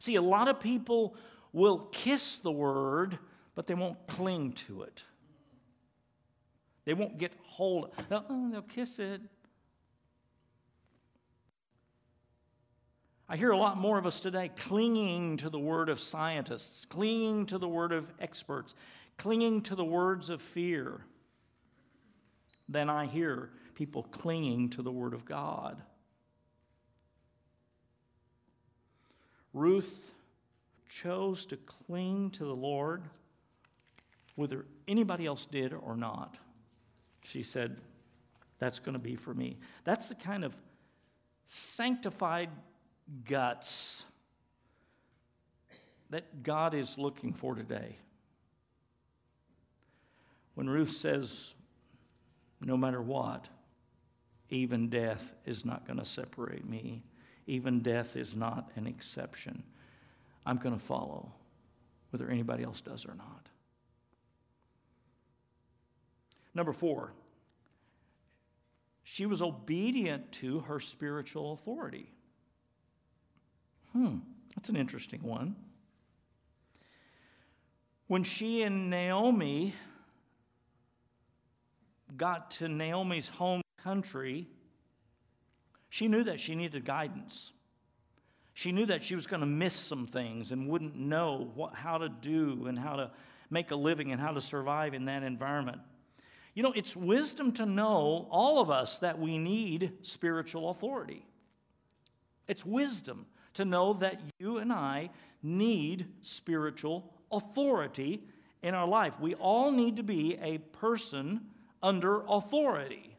[0.00, 1.16] See, a lot of people
[1.52, 3.18] will kiss the word,
[3.54, 5.04] but they won't cling to it.
[6.84, 7.92] They won't get hold.
[8.08, 9.20] They'll, oh, they'll kiss it.
[13.28, 17.46] I hear a lot more of us today clinging to the word of scientists, clinging
[17.46, 18.74] to the word of experts,
[19.16, 21.00] clinging to the words of fear
[22.68, 25.82] than I hear people clinging to the word of God.
[29.52, 30.12] Ruth
[30.88, 33.04] chose to cling to the Lord
[34.34, 36.36] whether anybody else did or not.
[37.24, 37.78] She said,
[38.58, 39.58] That's going to be for me.
[39.82, 40.54] That's the kind of
[41.46, 42.50] sanctified
[43.24, 44.04] guts
[46.10, 47.96] that God is looking for today.
[50.54, 51.54] When Ruth says,
[52.60, 53.48] No matter what,
[54.50, 57.02] even death is not going to separate me,
[57.46, 59.62] even death is not an exception.
[60.44, 61.32] I'm going to follow,
[62.10, 63.48] whether anybody else does or not.
[66.54, 67.12] Number four,
[69.02, 72.10] she was obedient to her spiritual authority.
[73.92, 74.18] Hmm,
[74.54, 75.56] that's an interesting one.
[78.06, 79.74] When she and Naomi
[82.16, 84.46] got to Naomi's home country,
[85.88, 87.52] she knew that she needed guidance.
[88.52, 91.98] She knew that she was going to miss some things and wouldn't know what, how
[91.98, 93.10] to do and how to
[93.50, 95.80] make a living and how to survive in that environment.
[96.54, 101.26] You know, it's wisdom to know, all of us, that we need spiritual authority.
[102.46, 105.10] It's wisdom to know that you and I
[105.42, 108.22] need spiritual authority
[108.62, 109.18] in our life.
[109.18, 111.40] We all need to be a person
[111.82, 113.16] under authority.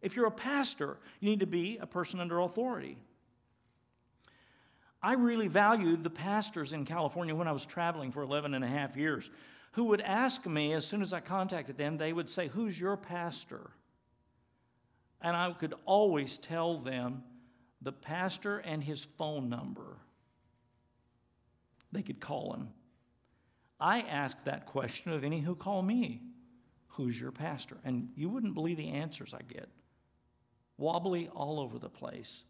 [0.00, 2.98] If you're a pastor, you need to be a person under authority.
[5.02, 8.68] I really valued the pastors in California when I was traveling for 11 and a
[8.68, 9.30] half years
[9.74, 12.96] who would ask me as soon as I contacted them, they would say, Who's your
[12.96, 13.70] pastor?
[15.20, 17.24] And I could always tell them
[17.82, 19.98] the pastor and his phone number.
[21.90, 22.68] They could call him.
[23.80, 26.22] I ask that question of any who call me
[26.88, 27.76] Who's your pastor?
[27.84, 29.68] And you wouldn't believe the answers I get.
[30.78, 32.44] Wobbly all over the place.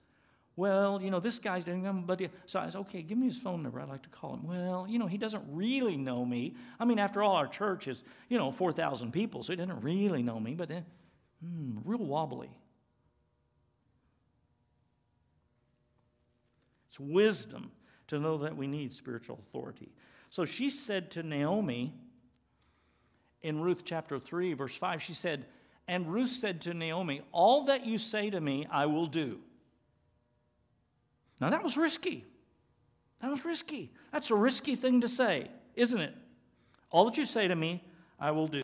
[0.57, 3.39] Well, you know, this guy's doing them, but so I said, okay, give me his
[3.39, 3.81] phone number.
[3.81, 4.47] I'd like to call him.
[4.47, 6.55] Well, you know, he doesn't really know me.
[6.79, 10.23] I mean, after all, our church is, you know, 4,000 people, so he doesn't really
[10.23, 10.85] know me, but then,
[11.43, 12.51] hmm, real wobbly.
[16.89, 17.73] It's wisdom
[18.07, 19.91] to know that we need spiritual authority.
[20.31, 21.93] So she said to Naomi
[23.43, 25.47] in Ruth chapter 3, verse 5, she said,
[25.89, 29.41] And Ruth said to Naomi, All that you say to me, I will do.
[31.45, 32.25] Now that was risky.
[33.21, 33.93] That was risky.
[34.13, 36.15] That's a risky thing to say, isn't it?
[36.91, 37.85] All that you say to me,
[38.19, 38.63] I will do.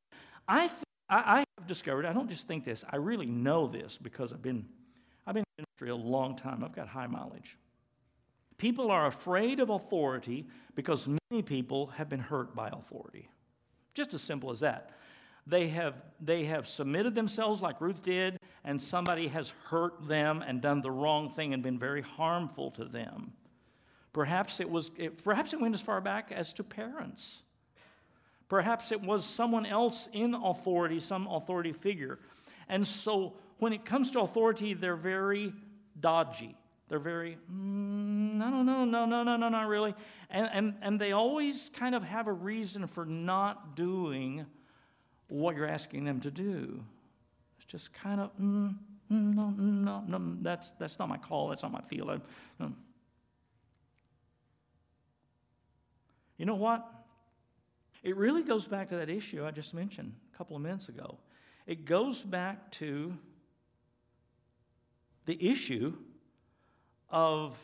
[0.49, 3.99] I, th- I, I have discovered, I don't just think this, I really know this
[3.99, 4.65] because I've been,
[5.27, 6.65] I've been in industry a long time.
[6.65, 7.59] I've got high mileage.
[8.57, 13.29] People are afraid of authority because many people have been hurt by authority.
[13.93, 14.93] Just as simple as that.
[15.47, 20.61] They have, they have submitted themselves like Ruth did, and somebody has hurt them and
[20.61, 23.33] done the wrong thing and been very harmful to them.
[24.13, 27.43] Perhaps it, was, it, perhaps it went as far back as to parents.
[28.49, 32.19] Perhaps it was someone else in authority, some authority figure.
[32.69, 35.53] And so when it comes to authority, they're very
[35.99, 36.57] dodgy.
[36.89, 39.95] They're very, mm, no, no, no, no, no, no, no, not really.
[40.29, 44.45] And, and, and they always kind of have a reason for not doing
[45.29, 46.83] what you're asking them to do.
[47.71, 48.75] Just kind of, mm,
[49.13, 52.11] mm no, no, no, that's, that's not my call, that's not my field.
[52.11, 52.75] I, mm.
[56.37, 56.85] You know what?
[58.03, 61.19] It really goes back to that issue I just mentioned a couple of minutes ago.
[61.65, 63.17] It goes back to
[65.27, 65.95] the issue
[67.09, 67.57] of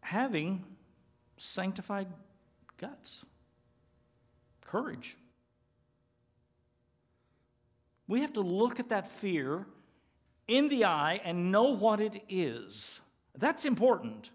[0.00, 0.62] having
[1.38, 2.08] sanctified
[2.76, 3.24] guts,
[4.60, 5.16] courage.
[8.06, 9.66] We have to look at that fear
[10.48, 13.00] in the eye and know what it is.
[13.38, 14.30] That's important.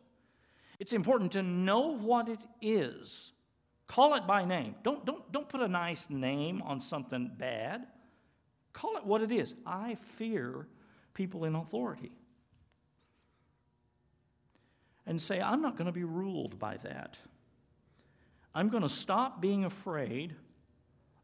[0.80, 3.34] It's important to know what it is.
[3.88, 4.76] Call it by name.
[4.84, 7.88] Don't, don't, don't put a nice name on something bad.
[8.74, 9.56] Call it what it is.
[9.66, 10.68] I fear
[11.14, 12.12] people in authority.
[15.06, 17.18] And say, I'm not going to be ruled by that.
[18.54, 20.36] I'm going to stop being afraid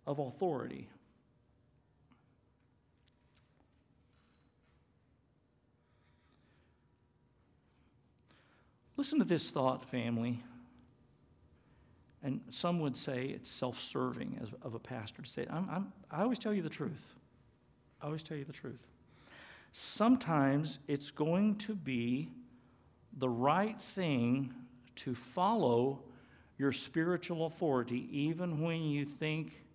[0.07, 0.89] of authority.
[9.03, 10.41] Listen to this thought, family.
[12.23, 16.21] And some would say it's self serving of a pastor to say, I'm, I'm, I
[16.21, 17.13] always tell you the truth.
[18.01, 18.87] I always tell you the truth.
[19.73, 22.29] Sometimes it's going to be
[23.17, 24.53] the right thing
[24.95, 26.03] to follow
[26.57, 29.65] your spiritual authority, even when you think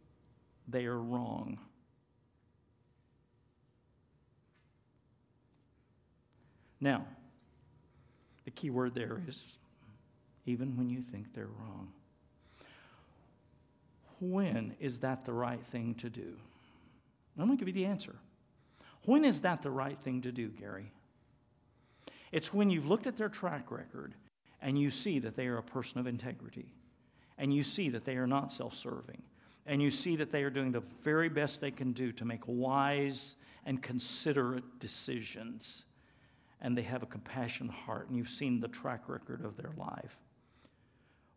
[0.67, 1.59] they are wrong.
[6.81, 7.05] Now,
[8.49, 9.59] the key word there is
[10.47, 11.93] even when you think they're wrong.
[14.21, 16.35] When is that the right thing to do?
[17.39, 18.17] I'm going to give you the answer.
[19.05, 20.91] When is that the right thing to do, Gary?
[22.33, 24.15] It's when you've looked at their track record
[24.63, 26.73] and you see that they are a person of integrity,
[27.37, 29.23] and you see that they are not self serving,
[29.67, 32.41] and you see that they are doing the very best they can do to make
[32.47, 33.37] wise
[33.67, 35.85] and considerate decisions,
[36.61, 40.17] and they have a compassionate heart, and you've seen the track record of their life.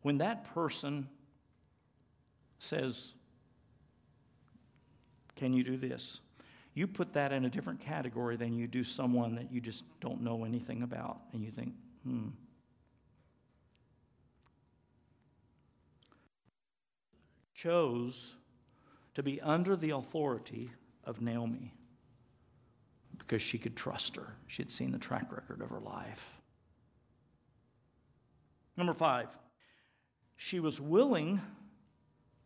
[0.01, 1.07] When that person
[2.59, 3.13] says,
[5.36, 6.19] Can you do this?
[6.74, 10.22] You put that in a different category than you do someone that you just don't
[10.22, 12.30] know anything about, and you think, hmm.
[17.53, 18.34] Chose
[19.13, 20.72] to be under the authority
[21.03, 21.74] of Naomi
[23.32, 24.36] because she could trust her.
[24.47, 26.41] She had seen the track record of her life.
[28.75, 29.29] Number five,
[30.36, 31.39] she was willing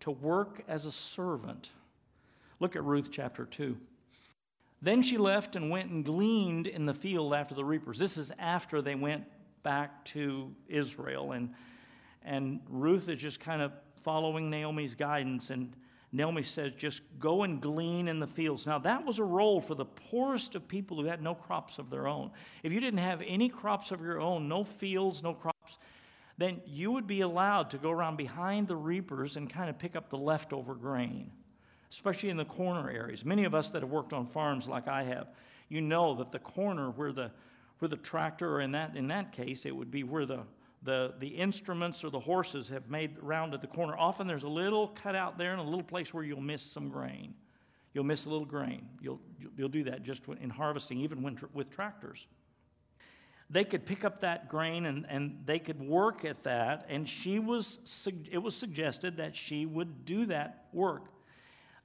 [0.02, 1.72] to work as a servant.
[2.60, 3.76] Look at Ruth chapter 2.
[4.80, 7.98] Then she left and went and gleaned in the field after the reapers.
[7.98, 9.24] This is after they went
[9.64, 11.32] back to Israel.
[11.32, 11.56] And,
[12.24, 13.72] and Ruth is just kind of
[14.04, 15.50] following Naomi's guidance.
[15.50, 15.74] And
[16.16, 18.66] Naomi says, just go and glean in the fields.
[18.66, 21.90] Now, that was a role for the poorest of people who had no crops of
[21.90, 22.32] their own.
[22.64, 25.78] If you didn't have any crops of your own, no fields, no crops,
[26.38, 29.96] then you would be allowed to go around behind the reapers and kind of pick
[29.96, 31.32] up the leftover grain
[31.92, 33.24] especially in the corner areas.
[33.24, 35.30] Many of us that have worked on farms like I have,
[35.70, 37.32] you know that the corner where the
[37.80, 40.42] where the tractor, or in that in that case, it would be where the
[40.86, 43.98] the, the instruments or the horses have made rounded the corner.
[43.98, 47.34] Often there's a little cutout there and a little place where you'll miss some grain.
[47.94, 48.88] You'll miss a little grain.
[49.02, 49.20] You'll,
[49.58, 52.28] you'll do that just in harvesting, even when, with tractors.
[53.50, 57.40] They could pick up that grain and, and they could work at that, and she
[57.40, 57.80] was,
[58.32, 61.06] it was suggested that she would do that work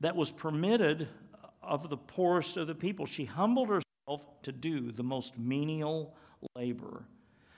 [0.01, 1.09] that was permitted
[1.63, 3.07] of the poorest of the people.
[3.07, 6.15] She humbled herself to do the most menial
[6.57, 7.05] labor,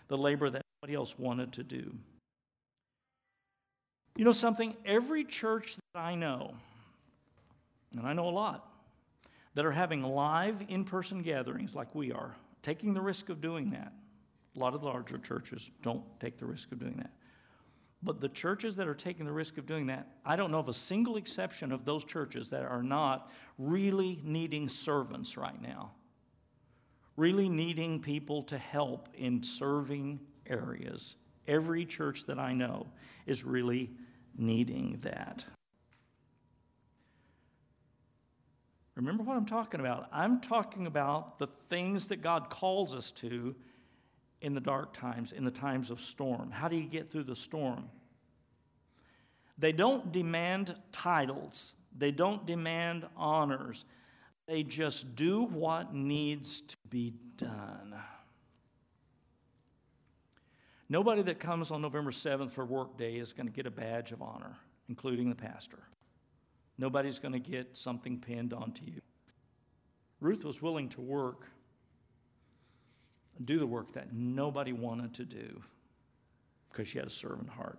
[0.09, 1.95] the labor that else wanted to do.
[4.16, 4.76] You know something?
[4.85, 6.55] Every church that I know,
[7.97, 8.68] and I know a lot,
[9.55, 13.70] that are having live in person gatherings like we are, taking the risk of doing
[13.70, 13.93] that.
[14.57, 17.12] A lot of the larger churches don't take the risk of doing that.
[18.03, 20.68] But the churches that are taking the risk of doing that, I don't know of
[20.68, 25.93] a single exception of those churches that are not really needing servants right now,
[27.16, 31.16] really needing people to help in serving areas.
[31.47, 32.86] Every church that I know
[33.26, 33.90] is really
[34.36, 35.45] needing that.
[38.95, 40.09] Remember what I'm talking about.
[40.12, 43.55] I'm talking about the things that God calls us to
[44.43, 46.51] in the dark times, in the times of storm?
[46.51, 47.88] How do you get through the storm?
[49.57, 53.84] They don't demand titles, they don't demand honors.
[54.49, 57.95] They just do what needs to be done.
[60.93, 64.12] Nobody that comes on November 7th for work day is going to get a badge
[64.12, 64.59] of honor,
[64.90, 65.78] including the pastor.
[66.76, 69.01] Nobody's going to get something pinned onto you.
[70.20, 71.47] Ruth was willing to work
[73.43, 75.62] do the work that nobody wanted to do
[76.68, 77.78] because she had a servant heart.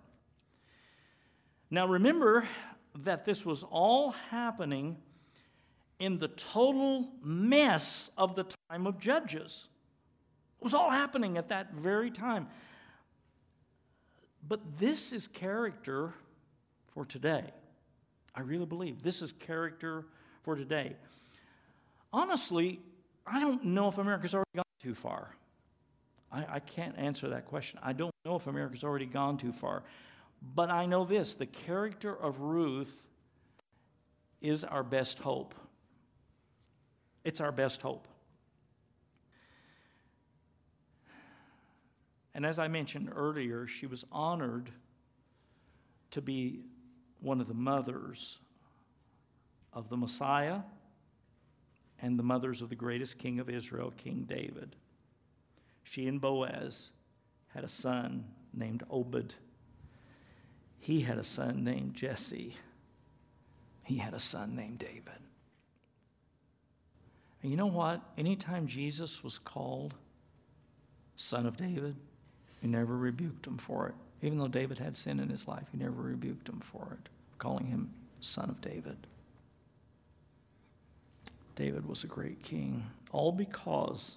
[1.70, 2.48] Now remember
[2.98, 4.96] that this was all happening
[6.00, 9.68] in the total mess of the time of Judges.
[10.60, 12.48] It was all happening at that very time.
[14.46, 16.12] But this is character
[16.92, 17.44] for today.
[18.34, 20.04] I really believe this is character
[20.42, 20.96] for today.
[22.12, 22.80] Honestly,
[23.26, 25.34] I don't know if America's already gone too far.
[26.30, 27.80] I, I can't answer that question.
[27.82, 29.82] I don't know if America's already gone too far.
[30.54, 33.06] But I know this the character of Ruth
[34.42, 35.54] is our best hope.
[37.24, 38.06] It's our best hope.
[42.34, 44.70] And as I mentioned earlier, she was honored
[46.10, 46.60] to be
[47.20, 48.38] one of the mothers
[49.72, 50.60] of the Messiah
[52.02, 54.76] and the mothers of the greatest king of Israel, King David.
[55.84, 56.90] She and Boaz
[57.48, 59.34] had a son named Obed.
[60.78, 62.56] He had a son named Jesse.
[63.84, 65.20] He had a son named David.
[67.42, 68.00] And you know what?
[68.16, 69.94] Anytime Jesus was called
[71.16, 71.96] son of David,
[72.64, 73.94] he never rebuked him for it.
[74.22, 77.66] Even though David had sin in his life, he never rebuked him for it, calling
[77.66, 78.96] him son of David.
[81.56, 84.16] David was a great king, all because,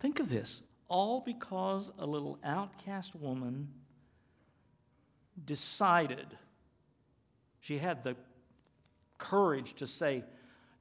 [0.00, 3.68] think of this, all because a little outcast woman
[5.44, 6.28] decided,
[7.60, 8.16] she had the
[9.18, 10.24] courage to say,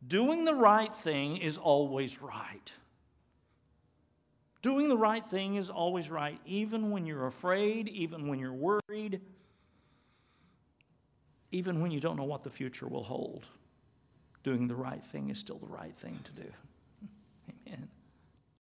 [0.07, 2.71] doing the right thing is always right.
[4.61, 9.21] Doing the right thing is always right, even when you're afraid, even when you're worried,
[11.51, 13.47] even when you don't know what the future will hold.
[14.43, 16.49] Doing the right thing is still the right thing to do.
[17.67, 17.87] Amen.